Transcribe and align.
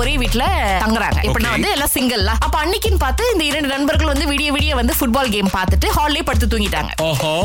ஒரே 0.00 0.14
வீட்ல 0.22 0.44
தங்குறாங்க. 0.82 1.18
இப்ப 1.28 1.38
வந்து 1.54 1.70
எல்லாம் 1.76 1.92
சிங்கிள்ல 1.94 2.32
அப்ப 2.46 2.56
அன்னைக்குன்னு 2.62 3.00
பார்த்து 3.04 3.24
இந்த 3.32 3.44
இரண்டு 3.50 3.68
நண்பர்கள் 3.74 4.10
வந்து 4.12 4.26
விடிய 4.30 4.50
விடிய 4.56 4.74
வந்து 4.80 4.94
ஃபுட்பால் 4.98 5.30
கேம் 5.34 5.50
பார்த்துட்டு 5.56 5.88
ஹால்லே 5.96 6.22
படுத்து 6.28 6.46
தூங்கிட்டாங்க. 6.52 6.90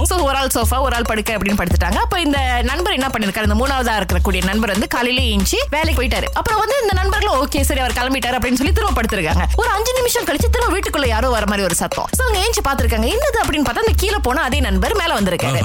சோ 0.09 0.15
ஒரு 0.27 0.35
ஆள் 0.41 0.51
சோஃபா 0.55 0.77
ஒரு 0.87 0.95
ஆள் 0.97 1.07
படுக்க 1.11 1.37
அப்படின்னு 1.37 1.59
படுத்துட்டாங்க. 1.61 1.99
அப்ப 2.05 2.19
இந்த 2.25 2.39
நண்பர் 2.69 2.97
என்ன 2.97 3.07
பண்ணிருக்காரு? 3.13 3.47
இந்த 3.49 3.57
மூணாவதா 3.61 3.93
இருக்கக்கூடிய 4.01 4.41
நண்பர் 4.49 4.73
வந்து 4.75 4.89
காலையில 4.95 5.23
ஏஞ்சி 5.33 5.59
வேலைக்கு 5.75 5.97
போயிட்டாரு. 5.99 6.29
அப்புறம் 6.39 6.59
வந்து 6.63 6.77
இந்த 6.83 6.93
நண்பர்களும் 7.01 7.37
ஓகே 7.41 7.61
சரி 7.69 7.83
அவர் 7.83 7.97
கிளம்பிட்டாரு 7.99 8.37
அப்படின்னு 8.39 8.59
சொல்லி 8.61 8.73
திரும்ப 8.79 8.95
படுத்திருக்காங்க. 8.99 9.45
ஒரு 9.61 9.69
அஞ்சு 9.75 9.93
நிமிஷம் 9.99 10.27
கழிச்சு 10.29 10.49
திரும்ப 10.55 10.71
வீட்டுக்குள்ள 10.75 11.09
யாரோ 11.13 11.29
வர 11.35 11.45
மாதிரி 11.51 11.65
ஒரு 11.69 11.77
சத்தம். 11.81 12.09
சோ 12.17 12.21
அவங்க 12.25 12.39
ஏஞ்சி 12.45 12.63
பாத்துருக்காங்க 12.67 13.09
என்னது 13.15 13.39
அப்படின்னு 13.43 13.67
பார்த்தா 13.69 13.85
அந்த 13.85 13.95
கீழே 14.03 14.19
போன 14.27 14.43
அதே 14.49 14.59
நண்பர் 14.67 14.97
மேல 15.01 15.11
வந்திருக்காரு. 15.19 15.59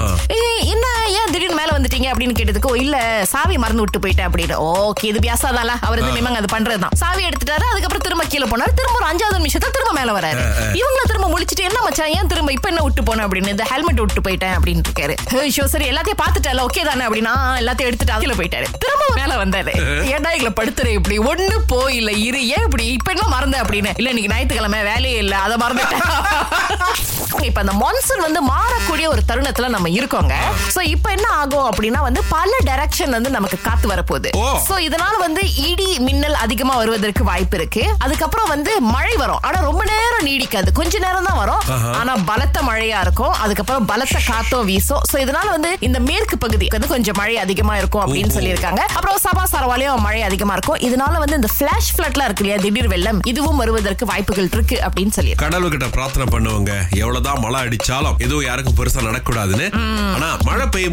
என்ன 0.73 0.85
ஏன் 1.19 1.31
திடீர்னு 1.33 1.59
மேல 1.61 1.69
வந்துட்டீங்க? 1.77 2.07
அப்படின்னு 2.13 2.37
கேட்டதுக்கு 2.39 2.69
"ஓ, 2.71 2.75
இல்ல 2.83 2.97
சாவி 3.33 3.55
மறந்து 3.63 3.83
விட்டு 3.83 4.01
போயிட்டேன் 4.03 4.27
அப்படின்னு. 4.29 4.57
ஓகே 4.89 5.05
இது 5.11 5.19
பியாசாதால 5.25 5.71
அவர் 5.87 6.01
வந்து 6.01 6.15
நிமங்க 6.19 6.39
அது 6.41 6.51
பண்றதுதான் 6.81 6.99
சாவி 7.01 7.23
எடுத்துட்டாரு 7.27 7.65
அதுக்கப்புறம் 7.71 8.05
திரும்ப 8.05 8.23
கீழே 8.25 8.45
போனாரு 8.45 8.73
திரும்ப 8.73 8.95
ஒரு 8.95 9.07
அஞ்சாவது 9.09 9.39
நிமிஷத்துல 9.39 9.71
திரும்ப 9.71 9.93
மேல 9.93 10.11
வராரு. 10.11 10.41
இவங்கள 10.73 11.03
திரும்ப 11.05 11.20
முழிச்சிட்டு 11.31 11.63
என்ன 11.69 11.81
மச்சான் 11.81 12.13
ஏன் 12.17 12.27
திரும்ப 12.27 12.51
இப்ப 12.51 12.69
என்ன 12.69 12.81
விட்டு 12.83 13.03
போன? 13.03 13.27
அப்படின்னு 13.27 13.47
இந்த 13.47 13.63
ஹெல்மெட் 13.63 14.01
விட்டு 14.03 14.21
போயிட்டேன் 14.27 14.55
அப்படின்னு 14.57 14.83
இருக்காரு. 14.87 15.15
ஐயோ 15.39 15.67
சரி 15.67 15.89
எல்லாத்தையும் 15.89 16.21
பாத்துட்டல 16.23 16.65
ஓகே 16.67 16.83
தானே? 16.83 17.05
அப்படின்னா 17.05 17.33
எல்லாத்தையும் 17.61 17.89
எடுத்துட்டு 17.89 18.19
கீழே 18.19 18.35
போயிட்டாரு. 18.39 18.67
திரும்ப 18.79 19.05
மேல 19.15 19.31
வந்தாரு. 19.43 19.73
ஏன்டா 20.13 20.31
இதுல 20.37 20.51
படுத்துற 20.59 20.87
இப்படி? 20.99 21.17
ஒண்ணு 21.31 21.55
போயில 21.73 22.09
இரு 22.27 22.47
ஏன் 22.47 22.63
இப்படி? 22.63 22.85
இப்ப 22.85 23.11
என்ன 23.11 23.27
மறந்த? 23.27 23.61
அப்படின்னு 23.61 23.91
இல்ல 23.95 24.09
இன்னைக்கு 24.09 24.33
ஞாயிற்றுக்கிழமை 24.33 24.81
வேலையே 24.83 25.17
இல்ல 25.17 25.37
அதை 25.37 25.57
மறந்துட்டேன். 25.65 26.05
இப்ப 27.47 27.59
அந்த 27.61 27.73
மான்சூன் 27.73 28.23
வந்து 28.25 28.41
மாறக்கூடிய 28.45 29.05
ஒரு 29.07 29.21
தருணத்துல 29.27 29.67
நம்ம 29.67 29.89
இருக்கோங்க. 29.89 30.33
சோ 30.75 30.81
இப்ப 30.81 31.11
என்ன 31.11 31.27
ஆகும் 31.29 31.67
அப்படின்னா 31.69 31.99
வந்து 31.99 32.21
பல 32.29 32.51
டைரக்ஷன் 32.65 33.09
வந்து 33.09 33.29
நமக்கு 33.29 33.57
காத்து 33.61 33.87
வரப்போகுது. 33.89 34.29
சோ 34.67 34.75
இதனால 34.87 35.15
வந்து 35.17 35.55
இடி 35.69 35.99
மின்னல் 35.99 36.33
அதிகமா 36.33 36.75
வருவதற்கு 36.75 37.23
வாய்ப்பு 37.23 37.57
இருக்கு. 37.57 37.83
அதுக்கப்புறம் 37.97 38.47
வந்து 38.47 38.81
மழை 38.81 39.15
வரும். 39.15 39.41
ஆனா 39.41 39.59
ரொம்ப 39.59 39.83
நேரம் 39.83 40.27
நீடிக்காது. 40.27 40.71
கொஞ்ச 40.73 40.99
நேரம் 40.99 41.20
தான் 41.29 41.39
வரும். 41.41 41.63
ஆனா 41.99 42.13
பலத்த 42.31 42.57
மழையா 42.69 42.99
இருக்கும். 43.05 43.33
அதுக்கப்புறம் 43.43 43.85
பலத்த 43.91 44.19
காத்தும் 44.29 44.65
வீசும். 44.69 45.03
சோ 45.11 45.15
இதனால 45.25 45.47
வந்து 45.55 45.71
இந்த 45.87 45.99
மேற்கு 46.09 46.37
பகுதி 46.45 46.67
வந்து 46.75 46.89
கொஞ்சம் 46.93 47.17
மழை 47.21 47.35
அதிகமா 47.45 47.75
இருக்கும் 47.81 48.03
அப்படின்னு. 48.03 48.33
சொல்லியிருக்காங்க. 48.37 48.81
அப்புறம் 48.97 49.19
சபா 49.25 49.43
சரவாலையும் 49.53 50.03
மழை 50.07 50.21
அதிகமா 50.29 50.55
இருக்கும். 50.57 50.79
இதனால 50.87 51.17
வந்து 51.23 51.39
இந்த 51.39 51.51
பிளாஷ் 51.59 51.91
ஃபிளட்லாம் 51.95 52.27
இருக்கு 52.29 52.45
இல்லையா? 52.45 52.59
திடீர் 52.65 52.91
வெள்ளம். 52.93 53.21
இதுவும் 53.33 53.59
வருவதற்கு 53.63 54.05
வாய்ப்புகள் 54.11 54.49
இருக்கு 54.55 54.77
அப்படின்னு 54.87 55.15
சொல்லி 55.17 55.33
கடவுள்கிட்ட 55.45 55.89
பிரார்த்தனை 55.97 56.27
பண்ணுவாங்க. 56.33 56.71
எவ்வளவுதான் 57.01 57.39
மழை 57.45 57.59
அடிச்சாலும் 57.67 58.17
எதுவும் 58.25 58.45
யாருக்கும் 58.49 58.77
பெருசா 58.79 59.01
நடக்கூடாதுன்னு 59.09 59.67
ஆனா 60.15 60.29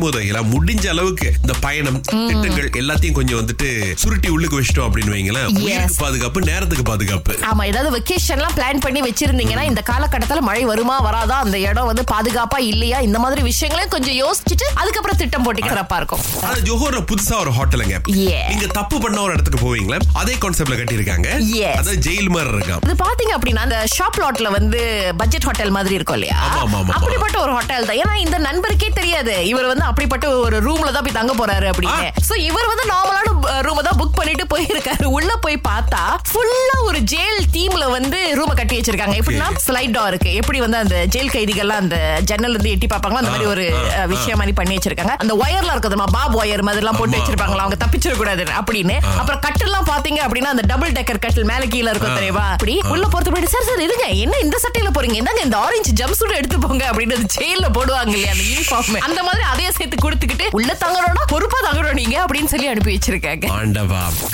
போது 0.02 0.20
எல்லாம் 0.30 0.50
முடிஞ்ச 0.54 0.84
அளவுக்கு 0.94 1.28
இந்த 1.42 1.54
பயணம் 1.66 2.00
திட்டங்கள் 2.10 2.68
எல்லாத்தையும் 2.80 3.16
கொஞ்சம் 3.18 3.38
வந்துட்டு 3.40 3.68
சுருட்டி 4.02 4.28
உள்ளுக்கு 4.34 4.58
வச்சிட்டோம் 4.58 4.88
அப்படின்னு 4.88 5.14
வைங்களேன். 5.16 5.94
பாதுகாப்பு 6.02 6.40
நேரத்துக்கு 6.50 6.84
பாதுகாப்பு. 6.90 7.34
ஆமா 7.50 7.64
ஏதாவது 7.70 7.90
வெக்கேஷன்லாம் 7.96 8.54
பிளான் 8.58 8.82
பண்ணி 8.86 9.02
வச்சிருந்தீங்கன்னா 9.08 9.64
இந்த 9.70 9.82
காலகட்டத்துல 9.90 10.42
மழை 10.48 10.64
வருமா 10.72 10.96
வராதா? 11.08 11.38
அந்த 11.46 11.58
இடம் 11.68 11.88
வந்து 11.90 12.04
பாதுகாப்பா 12.12 12.58
இல்லையா? 12.72 13.00
இந்த 13.08 13.18
மாதிரி 13.24 13.42
விஷயங்களையும் 13.50 13.94
கொஞ்சம் 13.96 14.18
யோசிச்சுட்டு 14.22 14.66
அதுக்கப்புறம் 14.82 15.20
திட்டம் 15.22 15.44
போட்டு 15.48 15.70
சிறப்பா 15.70 15.96
இருக்கும். 16.02 16.22
ஆனா 16.44 16.56
ஜோஹர்ல 16.68 17.02
புதுசா 17.12 17.34
ஒரு 17.44 17.52
ஹோட்டலுங்க. 17.58 17.96
நீங்க 18.50 18.66
தப்பு 18.78 18.96
பண்ண 19.04 19.18
ஒரு 19.26 19.34
இடத்துக்கு 19.36 19.62
போவீங்களா 19.66 20.00
அதே 20.22 20.34
கான்செப்ட்ல 20.44 20.78
கட்டியிருக்காங்க. 20.80 21.28
அதாவது 21.72 22.02
ஜெயில் 22.08 22.30
மாதிரி 22.36 22.54
இருக்கான் 22.56 22.84
இது 22.86 22.96
பாத்தீங்க 23.04 23.32
அப்படின்னா 23.38 23.64
அந்த 23.68 23.78
ஷாப் 23.96 24.20
லாட்ல 24.22 24.50
வந்து 24.58 24.80
பட்ஜெட் 25.22 25.46
ஹோட்டல் 25.48 25.74
மாதிரி 25.76 25.94
இருக்கும் 25.98 26.18
இல்லையா. 26.18 26.38
அப்படிப்பட்ட 26.96 27.36
ஒரு 27.44 27.52
ஹோட்டல் 27.56 27.86
தான். 27.88 27.98
ஏன்னா 28.02 28.14
இந்த 28.24 28.36
நண்பருக்கே 28.46 28.88
தெரியாது. 29.00 29.34
இவர் 29.52 29.68
வந்து 29.70 29.77
அப்படிப்பட்ட 29.84 30.30
ஒரு 30.36 30.56
ரூம்ல 30.62 30.92
தான் 30.92 31.02
போய் 31.02 31.18
தங்க 31.18 31.32
போறாரு 31.34 31.66
அப்படின்னு. 31.70 32.08
சோ 32.28 32.36
இவர் 32.48 32.66
வந்து 32.66 32.84
நார்மலான 32.92 33.26
ரூம் 33.62 33.82
தான் 33.82 33.98
புக் 34.00 34.16
பண்ணிட்டு 34.16 34.46
போயிருக்காரு. 34.46 35.04
உள்ள 35.04 35.30
போய் 35.36 35.56
பார்த்தா 35.68 36.02
ஃபுல்லா 36.30 36.67
ஒரு 36.90 37.00
ஜெயில் 37.12 37.40
தீம்ல 37.54 37.84
வந்து 37.96 38.18
ரூம 38.38 38.52
கட்டி 38.58 38.74
வச்சிருக்காங்க. 38.78 39.16
எப்படின்னா 39.20 39.48
ஸ்லைட் 39.66 39.94
டோர் 39.96 40.10
இருக்கு. 40.12 40.30
எப்படி 40.40 40.58
வந்து 40.64 40.78
அந்த 40.82 40.96
ஜெயில் 41.14 41.30
கைதிகள்லாம் 41.34 41.82
அந்த 41.84 41.96
ஜன்னல் 42.30 42.54
இருந்து 42.54 42.72
எட்டி 42.74 42.86
பார்ப்பாங்களோ 42.92 43.20
அந்த 43.22 43.32
மாதிரி 43.34 43.48
ஒரு 43.54 43.64
விஷயம் 44.12 44.38
மாதிரி 44.40 44.54
பண்ணி 44.60 44.74
வச்சிருக்காங்க. 44.76 45.14
அந்த 45.22 45.34
ஒயர்லாம் 45.44 45.74
இருக்குதுமா 45.76 46.06
பாப் 46.16 46.36
ஒயர் 46.40 46.64
மாதிரி 46.68 46.82
எல்லாம் 46.84 46.98
போட்டு. 47.00 47.16
வச்சிருப்பாங்களா? 47.18 47.64
அவங்க 47.64 47.78
தப்பிச்சிட 47.84 48.14
கூடாது 48.20 48.44
அப்படின்னு 48.60 48.96
அப்புறம் 49.20 49.40
கட்டெல்லாம் 49.46 49.88
பாத்தீங்க 49.92 50.20
அப்படின்னா 50.26 50.52
அந்த 50.54 50.64
டபுள் 50.72 50.94
டெக்கர் 50.98 51.22
கட்டில் 51.24 51.48
மேல 51.52 51.64
கீழ 51.74 51.86
இருக்கும் 51.94 52.18
தெரியுமா? 52.18 52.44
அப்படி 52.56 52.74
உள்ள 52.94 53.04
போறது 53.14 53.32
முன்னாடி 53.32 53.50
சார் 53.54 53.68
சார் 53.70 53.84
இருங்க. 53.88 54.06
என்ன 54.24 54.38
இந்த 54.46 54.56
சட்டையில 54.64 54.92
போறீங்க? 54.96 55.18
என்னங்க 55.22 55.42
இந்த 55.48 55.58
ஆரஞ்சு 55.66 55.92
ஜம்ப் 56.00 56.18
சூட் 56.20 56.38
எடுத்து 56.40 56.58
போங்க? 56.66 56.84
அப்படின்னு 56.92 57.18
ஜெயில 57.36 57.66
போடுவாங்க 57.78 58.14
இல்லையா 58.18 58.34
அந்த 58.36 58.46
யூனிஃபார்ம் 58.50 59.04
அந்த 59.08 59.20
மாதிரி 59.28 59.44
அதையே 59.52 59.70
சேர்த்து 59.78 60.04
கொடுத்துக்கிட்டு 60.04 60.48
உள்ள 60.60 60.70
தங்கணும்னா 60.84 61.26
பொறுப்பா 61.34 61.60
தங்கணும் 61.68 61.98
நீங்க 62.02 62.16
அப்படின்னு 62.24 62.52
சொல்லி 62.54 62.68
அனுப்பி 62.72 62.94
வச்சிருக்காங்க. 62.96 63.46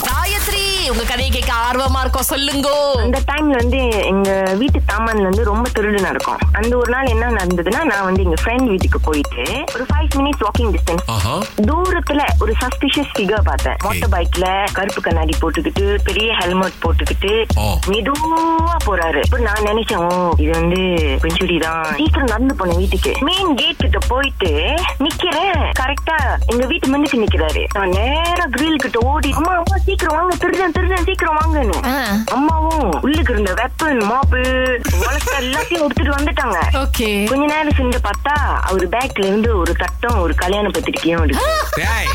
காயத்ரி 0.08 0.64
உங்க 0.90 1.04
கதையை 1.04 1.30
கேட்க 1.30 1.52
ஆர்வமா 1.66 2.00
இருக்கோம். 2.00 2.26
சொல்லுங்க. 2.30 2.68
அந்த 3.02 3.18
டைம்ல 3.30 3.54
வந்து 3.62 3.78
எங்க 4.10 4.30
வீட்டு 4.58 4.78
தாமான்ல 4.90 5.22
வந்து 5.22 5.44
ரொம்ப 5.44 5.70
திருடு 5.76 6.00
நடக்கும். 6.00 6.38
அந்த 6.52 6.76
ஒரு 6.76 6.90
நாள் 6.92 7.06
என்ன 7.06 7.30
நடந்ததுன்னா 7.30 7.80
நான் 7.84 8.04
வந்து 8.04 8.22
எங்க 8.22 8.36
ஃப்ரெண்ட் 8.42 8.66
வீட்டுக்கு 8.72 9.00
போயிட்டு 9.00 9.44
ஒரு 9.74 9.84
ஃபைவ் 9.90 10.08
மினிட்ஸ் 10.18 10.42
வாக்கிங் 10.46 10.72
டிஸ்டன்ஸ் 10.74 11.04
ஆஹா. 11.06 11.34
தூரத்துல 11.70 12.22
ஒரு 12.40 12.54
சஸ்பிஷியஸ் 12.62 13.12
ஃபிகர் 13.14 13.44
பார்த்தேன். 13.44 13.76
மோட்டர் 13.82 14.12
பைக்ல 14.14 14.46
கருப்பு 14.72 15.00
கண்ணாடி 15.00 15.36
போட்டுக்கிட்டு 15.40 15.84
பெரிய 16.04 16.34
ஹெல்மெட் 16.40 16.78
போட்டுக்கிட்டு. 16.84 17.32
மெதுவா 17.92 18.42
போறாரு. 18.86 19.22
இப்ப 19.24 19.38
நான் 19.38 19.66
நினைச்சேன் 19.70 20.06
இது 20.42 20.50
வந்து 20.50 20.80
பெஞ்சுரி 21.24 21.58
தான். 21.66 21.84
சீக்கிரம் 21.96 22.32
நடந்து 22.34 22.56
போனேன் 22.60 22.80
வீட்டுக்கு. 22.82 23.14
மெயின் 23.20 23.54
கேட் 23.54 23.82
கிட்ட 23.84 23.98
போயிட்டு 24.08 24.52
நிக்கிறேன். 25.06 25.60
கரெக்டா 25.80 26.18
எங்க 26.46 26.66
வீட்டு 26.66 26.88
முன்னுக்கு 26.88 27.22
நிக்கிறாரு. 27.24 27.64
நான் 27.74 27.94
நேரா 27.98 28.46
கிரில் 28.56 28.82
கிட்ட 28.86 28.98
ஓடி 29.12 29.32
அம்மா 29.40 29.52
அம்மா 29.54 29.76
சீக்கிரம் 29.88 30.16
வாங்க 30.16 30.34
திருடன் 30.36 30.73
திருடன் 30.74 31.04
சீக்கிரம் 31.04 31.38
வாங்கன்னு 31.38 31.76
ஆ. 31.86 31.96
அம்மாவும் 32.32 32.84
உள்ளுக்கு 33.00 33.32
இருந்த 33.32 33.52
வெப்பன் 33.54 34.00
மாப்பு 34.04 34.40
வளர்த்த 35.00 35.34
எல்லாத்தையும் 35.38 35.84
எடுத்துட்டு 35.84 36.16
வந்துட்டாங்க. 36.16 36.58
ஓகே. 36.82 37.08
கொஞ்ச 37.26 37.44
நேரம் 37.46 37.76
சென்று 37.76 38.00
பார்த்தா 38.00 38.34
அவர் 38.62 38.88
பேக்ல 38.88 39.24
இருந்து 39.24 39.58
ஒரு 39.58 39.74
தட்டம் 39.76 40.18
ஒரு 40.18 40.34
கல்யாண 40.34 40.68
பத்திரிக்கையும் 40.68 41.24
இருக்கு. 41.24 41.46
டேய் 41.76 42.10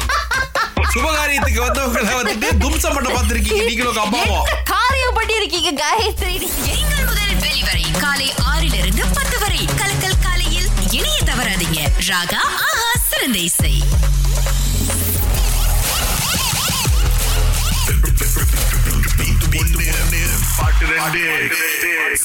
சுபகாரியத்துக்கு 0.93 1.59
வந்தவங்கள 1.61 2.13
வந்துட்டு 2.15 2.57
தும்சம் 2.57 2.93
பண்ண 2.93 3.09
பார்த்திருக்கீங்க. 3.09 3.63
நீங்களும் 3.65 3.97
அம்மாவும். 3.97 4.45
காரியம் 4.63 5.13
பண்ணி 5.13 5.33
இருக்கீங்க 5.35 5.71
காயத்ரி? 5.83 6.35
திங்கள் 6.67 7.05
முதல் 7.05 7.35
வெளிவரை 7.41 7.83
காலை 7.99 8.29
ஆறிலிருந்து 8.45 9.03
பத்து 9.13 9.39
வரை. 9.39 9.61
கலக்கல் 9.77 10.21
காலையில் 10.23 10.69
இணைய 10.91 11.17
தவறாதீங்க. 11.25 11.81
ராகா 12.09 12.41
ஆஹா 12.63 12.89
சிறந்த 13.09 13.37
இசை. 13.39 13.73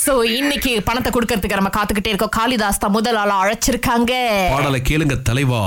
சோ 0.05 0.13
இன்னைக்கு 0.39 0.73
பணத்தை 0.89 1.11
கொடுக்கறதுக்கு 1.13 1.59
நம்ம 1.61 1.73
காத்துக்கிட்டே 1.77 2.13
இருக்கோம். 2.13 2.35
காளிதாஸ் 2.39 2.81
தான் 2.83 2.95
முதல் 2.97 3.19
ஆளா 3.23 3.37
அழைச்சிருக்காங்க. 3.45 4.13
பாடலை 4.55 4.81
கேளுங்க 4.91 5.17
தலைவா. 5.29 5.63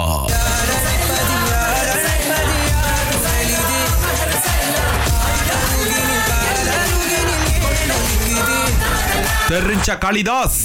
தெரிஞ்சா 9.51 9.93
காளிதாஸ். 10.05 10.61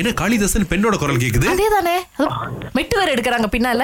என்ன 0.00 0.10
காளிதாசன் 0.20 0.70
பெண்ணோட 0.72 0.96
குரல் 1.02 1.22
கேக்குது? 1.22 1.46
அதேதானே. 1.52 1.96
மெட்டு 2.76 2.94
வேற 2.98 3.08
எடுக்கிறாங்க 3.14 3.48
பின்னால. 3.54 3.82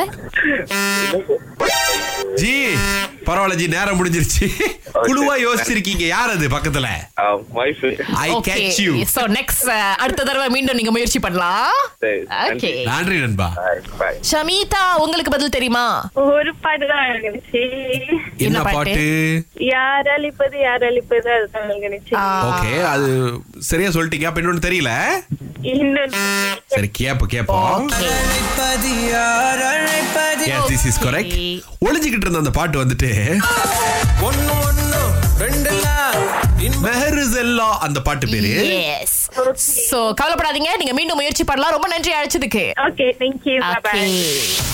ஜி 2.40 2.54
பரவாயில்ல 3.26 3.60
ஜி 3.60 3.66
நேரம் 3.76 3.98
முடிஞ்சிருச்சு. 4.00 4.46
குழுவா 4.98 5.34
யோசிச்சிருக்கீங்க. 5.42 6.04
யார் 6.08 6.32
அது 6.34 6.46
பக்கத்துல 6.48 6.88
wife 7.56 7.82
I 8.20 8.30
catch 8.48 8.78
you 8.84 8.92
so 9.14 9.22
next 9.36 9.70
அடுத்த 10.02 10.20
தடவை 10.22 10.48
மீண்டும் 10.54 10.78
நீங்க 10.78 10.92
முயற்சி 10.92 11.18
பண்ணலாம். 11.18 11.72
ஓகே 12.44 12.70
நன்றி. 12.88 13.16
நண்பா. 13.24 13.48
ஷமீதா 14.30 14.82
உங்களுக்கு 15.04 15.34
பதில் 15.34 15.54
தெரியுமா? 15.56 15.84
ஒரு 16.26 16.52
பாட்டு 16.64 16.86
தான் 16.86 17.06
இருந்துச்சு 17.12 17.62
என்ன 18.46 18.62
பாட்டு? 18.68 19.04
யார் 19.70 20.08
அழிப்பது 20.08 20.58
யார் 20.60 20.84
அழிப்பது 20.84 21.30
அதுதான் 21.36 21.70
இருந்துச்சு 21.78 22.14
ஆ, 22.16 22.24
ஓகே 22.50 22.72
அது 22.92 23.08
சரியா 23.70 23.90
சொல்லிட்டீங்க. 23.90 24.28
அப்ப 24.28 24.42
இன்னொன்னு 24.42 24.66
தெரியல? 24.68 24.92
சரி 26.72 26.88
கேப்ப 26.98 27.26
கேப்போம். 27.28 27.86
கரெக்ட் 31.04 31.36
ஒளிஞ்சுக்கிட்டு 31.86 32.26
இருந்த 32.26 32.42
அந்த 32.42 32.52
பாட்டு 32.52 32.82
வந்துட்டு 32.82 33.10
மெஹருசெல்லா 36.82 37.78
அந்த 37.78 38.02
பாட்டு 38.02 38.28
பேரு. 38.28 38.48
Yes. 38.48 39.12
So, 39.90 40.14
கவலைப்படாதீங்க. 40.20 40.76
நீங்க 40.76 40.92
மீண்டும் 40.92 41.16
முயற்சி 41.16 41.44
பண்ணலாம். 41.44 41.72
ரொம்ப 41.72 41.88
நன்றி 41.88 42.12
அழைச்சதுக்கு. 42.12 42.64
Okay 42.76 43.06
thank you 43.20 43.80
bye 43.82 44.00
Okay. 44.00 44.73